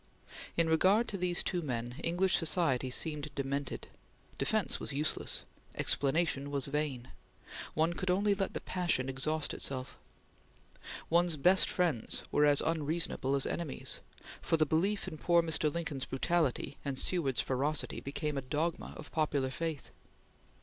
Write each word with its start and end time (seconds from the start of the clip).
In 0.57 0.67
regard 0.67 1.07
to 1.09 1.17
these 1.19 1.43
two 1.43 1.61
men, 1.61 1.93
English 2.03 2.35
society 2.35 2.89
seemed 2.89 3.29
demented. 3.35 3.87
Defence 4.39 4.79
was 4.79 4.91
useless; 4.91 5.43
explanation 5.75 6.49
was 6.49 6.65
vain; 6.65 7.09
one 7.75 7.93
could 7.93 8.09
only 8.09 8.33
let 8.33 8.53
the 8.55 8.61
passion 8.61 9.07
exhaust 9.07 9.53
itself. 9.53 9.99
One's 11.11 11.37
best 11.37 11.69
friends 11.69 12.23
were 12.31 12.45
as 12.47 12.61
unreasonable 12.61 13.35
as 13.35 13.45
enemies, 13.45 13.99
for 14.41 14.57
the 14.57 14.65
belief 14.65 15.07
in 15.07 15.19
poor 15.19 15.43
Mr. 15.43 15.71
Lincoln's 15.71 16.05
brutality 16.05 16.77
and 16.83 16.97
Seward's 16.97 17.39
ferocity 17.39 17.99
became 18.01 18.39
a 18.39 18.41
dogma 18.41 18.95
of 18.97 19.11
popular 19.11 19.51
faith. 19.51 19.91